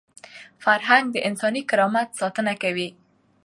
فرهنګ 0.63 1.05
د 1.11 1.17
انساني 1.27 1.61
کرامت 1.69 2.09
ساتنه 2.19 2.53
کوي. 2.61 2.89